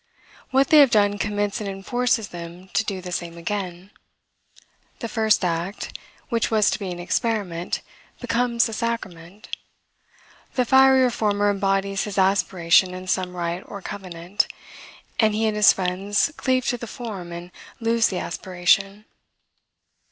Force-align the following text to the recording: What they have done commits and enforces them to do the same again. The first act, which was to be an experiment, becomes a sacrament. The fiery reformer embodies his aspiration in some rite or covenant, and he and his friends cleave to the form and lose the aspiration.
What 0.49 0.69
they 0.69 0.79
have 0.79 0.89
done 0.89 1.19
commits 1.19 1.61
and 1.61 1.69
enforces 1.69 2.29
them 2.29 2.69
to 2.69 2.83
do 2.83 3.01
the 3.01 3.11
same 3.11 3.37
again. 3.37 3.91
The 4.97 5.07
first 5.07 5.45
act, 5.45 5.95
which 6.29 6.49
was 6.49 6.71
to 6.71 6.79
be 6.79 6.89
an 6.89 6.97
experiment, 6.97 7.81
becomes 8.19 8.67
a 8.67 8.73
sacrament. 8.73 9.55
The 10.55 10.65
fiery 10.65 11.03
reformer 11.03 11.51
embodies 11.51 12.05
his 12.05 12.17
aspiration 12.17 12.95
in 12.95 13.05
some 13.05 13.35
rite 13.37 13.61
or 13.67 13.79
covenant, 13.83 14.47
and 15.19 15.35
he 15.35 15.45
and 15.45 15.55
his 15.55 15.71
friends 15.71 16.31
cleave 16.35 16.65
to 16.69 16.77
the 16.79 16.87
form 16.87 17.31
and 17.31 17.51
lose 17.79 18.07
the 18.07 18.17
aspiration. 18.17 19.05